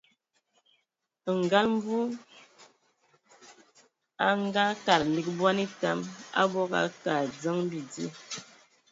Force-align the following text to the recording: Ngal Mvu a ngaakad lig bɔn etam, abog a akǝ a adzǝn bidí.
Ngal 1.39 1.65
Mvu 1.75 1.99
a 4.25 4.27
ngaakad 4.43 5.01
lig 5.13 5.27
bɔn 5.37 5.57
etam, 5.65 5.99
abog 6.41 6.71
a 6.77 6.79
akǝ 6.85 7.07
a 7.13 7.19
adzǝn 7.23 7.59
bidí. 7.69 8.05